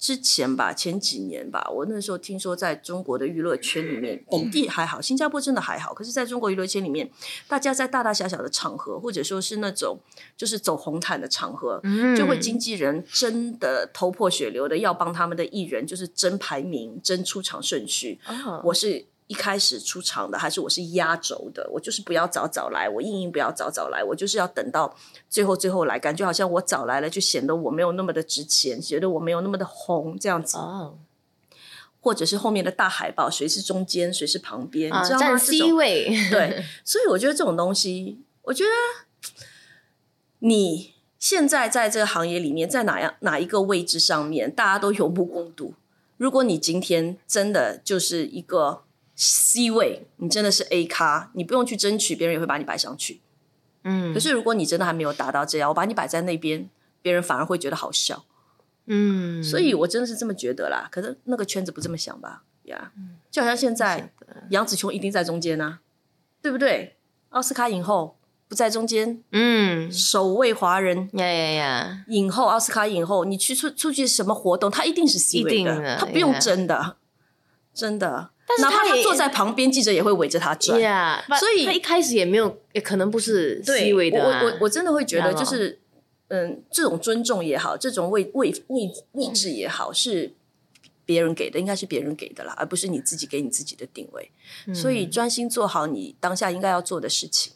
[0.00, 5.92] 之前吧，前几年吧，我那时候听说，在中国的娱乐圈里面，本地还好，新加坡真的还好。
[5.92, 7.08] 可是，在中国娱乐圈里面，
[7.46, 10.00] 大家在大大小小的场合，或者说是那种
[10.38, 18.18] 就是走红毯的场合，嗯就会经纪人真的头破血流的要帮他们的艺人，就是争排名、争出场顺序。
[18.26, 21.64] 哦我是一开始出场的，还是我是压轴的？
[21.72, 24.92] 我就是不要早早来，我硬硬不要早早来，我就是要等到
[25.28, 30.98] 最后最后来，感觉好像我早来了就显得我没有那么的值钱，觉得我没有那么的红这样子，哦，
[32.00, 35.38] 或者是后面的大海报，谁是中间，谁是旁边，啊，你知道吗？
[36.28, 38.70] 对，所以我觉得这种东西，我觉得
[40.40, 45.74] 你现在在这个行业里面，在哪样哪一个位置上面，大家都有目共睹。
[46.16, 48.82] 如果你今天真的就是一个
[49.22, 53.20] C 位，你真的是 A 咖，你不用去争取，别人也会把你摆上去。
[53.84, 56.70] 嗯可是如果你真的还没有达到这样，我把你摆在那边，
[57.02, 58.24] 别人反而会觉得好笑。
[58.86, 60.88] 嗯，所以我真的是这么觉得啦。
[60.90, 62.44] 可是那个圈子不这么想吧？
[62.64, 62.92] 呀、
[63.30, 64.10] 就好像现在
[64.48, 65.80] 杨紫琼一定在中间啊，
[66.40, 66.96] 对不对？
[67.28, 68.16] 奥斯卡影后
[68.48, 76.96] 不在中间，嗯，首位华人呀呀呀，影后，奥斯卡影后，你去出出去什么活动，她一定是 C 位的，她不用争的，
[77.74, 78.30] 真的。
[78.58, 80.80] 哪怕但是她也她坐在旁边，记者也会围着他转。
[80.80, 85.78] 呀，所以他一开始也没有，也可能不是 C 对，位的啊，我我我真的会觉得，就是
[86.28, 90.32] 嗯，这种尊重也好，这种位位位位置也好，是
[91.04, 94.30] 别人给的，应该是别人给的啦，而不是你自己给你自己的定位。
[94.74, 97.52] 所以专心做好你当下应该要做的事情，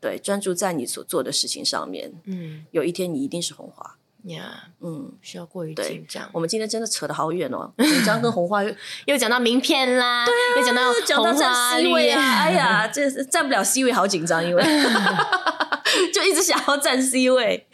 [0.00, 2.12] 对，专注在你所做的事情上面。
[2.24, 3.96] 嗯有一天你一定是红花。
[4.24, 5.88] 呀，嗯，需要过于对。
[5.88, 6.28] 紧张。
[6.32, 8.74] 我们今天真的扯得好远哦，紧张跟红花又
[9.06, 14.62] 又讲到名片啦，又讲到讲到站 C 绿位啊，哎呀，这是站不了 C 位，好紧张，因为。
[16.14, 17.66] 就一直想要站 C 位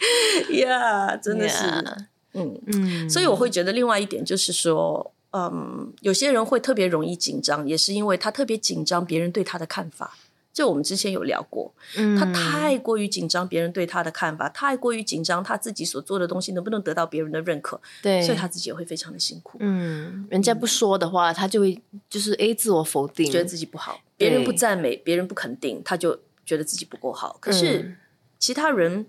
[0.51, 1.65] 呀真的是。
[1.67, 1.97] Yeah
[2.33, 2.61] 嗯。
[2.67, 10.17] 嗯，所以我会觉得另外一点就是说，嗯，有些人会特别容易紧张，也是因为他特别紧张别人对他的看法。
[10.57, 12.17] 这我们之前有聊过，嗯。
[12.17, 21.79] 他太过于紧张别人对他的看法，太过于紧张他自己所做的东西能不能得到别人的认可，对，所以他自己也会非常的辛苦，嗯，人家不说的话，他就会
[22.09, 27.37] 就是 A 自我否定，觉得自己不好，别人不对赞美，别人不肯定，他就觉得自己不够好。
[27.39, 27.97] 可是嗯。
[28.39, 29.07] 其他人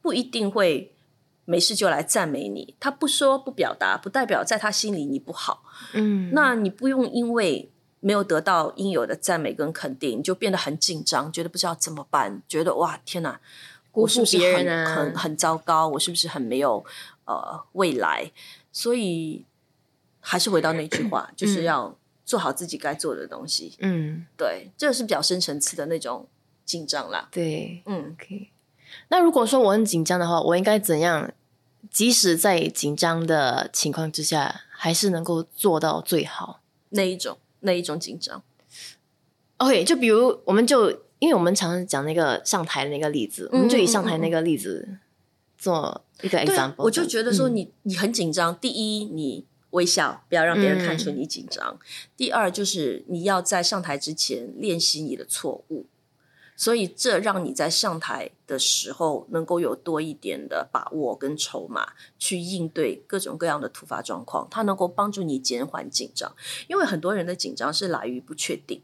[0.00, 0.92] 不一定会
[1.44, 5.64] 没事就来赞美你，他不说不表达，不代表在他心里你不好。
[5.94, 7.70] 嗯，那你不用因为
[8.00, 13.40] 没有得到应有的赞美跟肯定，你就变得很紧张，觉得不知道怎么办，觉得哇天哪，
[13.90, 15.88] 辜负我是不是很别人啊很很糟糕？
[15.88, 16.84] 我是不是很没有
[17.24, 18.30] 呃未来？
[18.72, 19.44] 所以
[20.20, 23.74] 还是回到那句话，就是要做好自己该做的东西。
[23.80, 26.28] 嗯，对，这是比较深层次的那种
[26.64, 27.28] 紧张啦。
[27.32, 28.50] 对嗯，，OK。
[29.08, 31.32] 那如果说我很紧张的话，我应该怎样？
[31.90, 36.60] 即使在紧张的情况之下，还是能够做到最好。
[36.90, 38.42] 那一种那一种紧张
[39.58, 44.88] ，OK，就比如我们就因为我们常常讲那个上台的那个例子，我们就以上台那个例子
[45.56, 47.56] 做一个 example，，我就觉得说嗯。
[47.56, 48.56] 你、你很紧张。
[48.58, 51.76] 第一，你微笑，不要让别人看出你紧张；
[52.16, 55.86] 第二，就是你要在上台之前练习你的错误，
[56.58, 66.34] 所以这让你在上台的时候能够有多一点的把握跟筹码去应对各种各样的突发状况，它能够帮助你减缓紧张。
[66.66, 68.82] 因为很多人的紧张是来于不确定。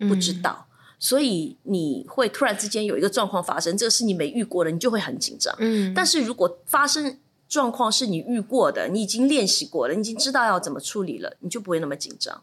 [0.00, 0.66] 不知道，
[0.98, 5.54] 所以你会突然之间有一个状况发生，这个是你没遇过的，你就会很紧张。
[5.60, 7.16] 嗯，但是如果发生
[7.48, 12.42] 状况是你遇过的，你已经练习过了，你已经知道要怎么处理了，你就不会那么紧张。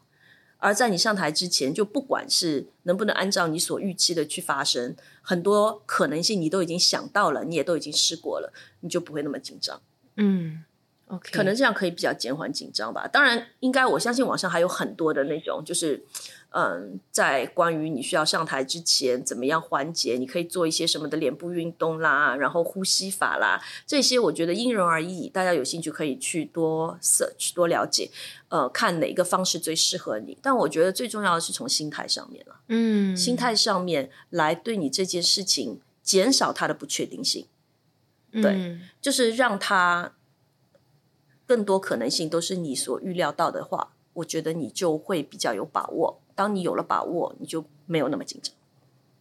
[0.62, 9.82] 而在你上台之前，就不管是能不能按照你所预期的去发生，很多可能性你都已经想到了，你也都已经试过了，你就不会那么紧张。
[10.16, 10.62] 嗯
[11.08, 13.08] ，OK，可能这样可以比较减缓紧张吧。
[13.08, 16.00] 当然，应该我相信网上还有很多的那种，就是
[16.54, 28.10] 嗯，在关于你需要上台之前怎么样缓解，你可以做一些什么的脸部运动啦，然后呼吸法啦，这些我觉得因人而异，大家有兴趣可以去多 search 多了解，
[28.48, 30.36] 呃，看哪个方式最适合你。
[30.42, 37.46] 但我觉得最重要的是从心态上面了，嗯，心态上面来对你这件事情减少它的不确定性。
[38.30, 40.14] 对嗯就是让它
[41.46, 46.21] 更多可能性都是你所预料到的话，我觉得你就会比较有把握。
[46.42, 48.52] 当你有了把握，你就没有那么紧张。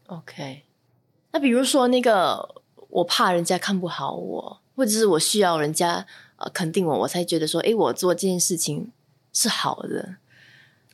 [0.07, 0.63] OK，
[1.32, 6.07] 那比如说那个，我怕人家看不好我，或者是我需要人家
[6.38, 8.91] 呃肯定我，我才觉得说，哎，我做这件事情
[9.32, 10.15] 是好的。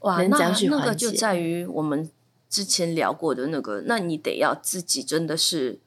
[0.02, 2.12] 哇，那那个就在于我们
[2.50, 5.80] 之前聊过的那个，那你得要自己真的是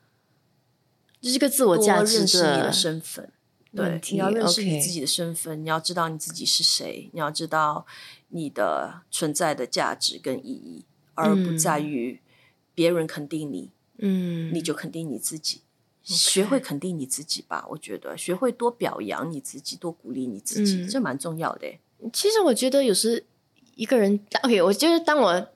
[1.20, 3.30] 这是一个自我价值认识你的身份。
[3.74, 7.86] 对你要认识你自己的身份，你要知道你自己是谁，你要知道
[8.28, 12.20] 你的存在的价值跟意义，而不在于
[12.74, 15.60] 别人肯定你，嗯，你就肯定你自己。
[16.02, 21.78] 学会肯定你自己吧，我觉得学会多表扬你自己，多鼓励你自己，嗯这蛮重要的欸。
[22.12, 23.24] 其实我觉得有时
[23.76, 25.48] 一个人，OK，我觉得当我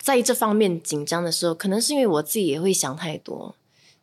[0.00, 3.54] 在这方面紧张的时候，可能是因为我自己也会想太多，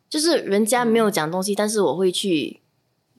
[0.08, 2.60] 就是人家没有讲东西，但是我会去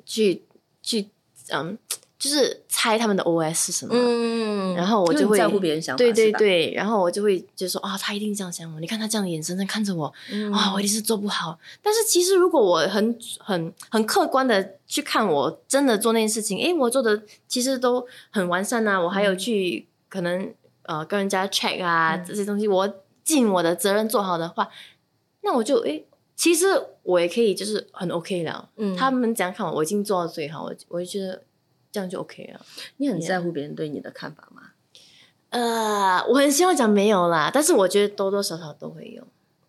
[0.06, 0.44] 去
[0.82, 1.10] 去，
[1.50, 1.78] 嗯，
[2.20, 3.94] 就是猜他们的 OS 是什么。
[3.98, 4.46] 嗯
[4.76, 11.58] 然后我就会在乎别人想法，对对，对，然后我就会就说啊、他一定这样想我，你看他这样的眼神在看着我，嗯啊、我一定是做不好。
[11.82, 20.54] 但是其实如果我很很很客观的去看，我真的做那件事情，诶，我做的其实都很完善啊，我还嗯有去可能
[20.84, 22.94] 呃跟人家 check 啊、这些东西，我
[23.24, 24.68] 尽我的责任做好的话，
[25.42, 26.66] 那我就诶，其实
[27.04, 28.70] 我也可以就是很 OK 了。
[28.78, 31.44] 嗯他们怎样看我，我已经做到最好，我我就觉得
[31.92, 32.66] 这样就 OK 了。
[32.98, 34.62] 你很在乎别人对你的看法吗？
[35.50, 39.26] 呃，我很希望讲没有啦，但是我觉得多多少少都会有，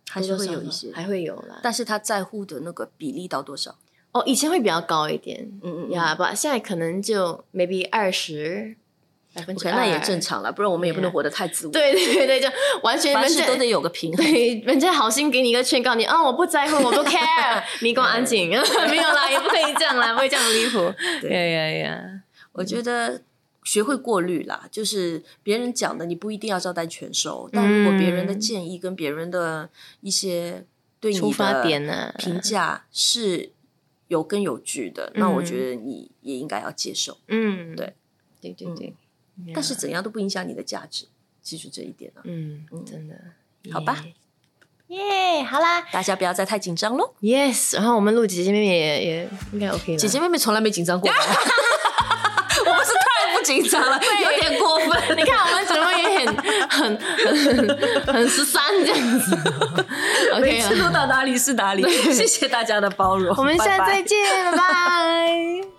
[0.08, 1.60] 还是会有一些，还会有啦。
[1.62, 3.78] 但是他在乎的那个比例到多少？
[4.10, 8.76] 哦，以前会比较高一点，嗯嗯呀，不，现在可能就 maybe 二十
[9.36, 10.20] 百分之 OK，二，那也正。
[10.20, 12.48] 常了，不然我们也不能活得太自我。，对对对对，就
[12.82, 14.24] 完全凡事都得有个平衡。
[14.24, 18.48] 对，人家好心给你一个劝告你，啊、我不在乎，我不 care，你给我安静，
[18.88, 20.92] 没有啦，也不可以这样啦，不会这样离谱。
[21.20, 22.20] 对呀呀呀，
[22.52, 23.22] 我觉得
[23.62, 29.68] 学会过滤啦，就是别人讲的你不一定要照单全收，但如果别人的建议跟别人的
[30.00, 30.64] 一些
[30.98, 32.14] 对你发的点呢？
[32.18, 33.52] 评价是
[34.08, 37.18] 有根有据的，那我觉得你也应该要接受。
[37.28, 37.92] 嗯，对，
[38.40, 38.94] 对对对，
[39.54, 41.06] 但是怎样都不影响你的价值，
[41.42, 42.20] 记住这一点啊！
[42.24, 43.14] 嗯，真的，
[43.72, 44.04] 好吧
[44.88, 47.14] 耶，耶，好啦大家不要再太紧张喽。
[47.20, 51.16] ，yes，然后我们录姐姐妹妹也也应该 OK 了，姐姐妹妹从来没紧张过吧，
[52.66, 55.16] 我们是太不紧张了，有点过分。
[55.16, 56.36] 你看我们怎么也很
[56.68, 59.34] 很很很十三这样子
[60.32, 61.82] ，OK 每次，录到哪里是哪里，
[62.12, 63.34] 谢谢大家的包容。
[63.36, 64.16] 我们下次再见，
[64.52, 65.68] 拜拜。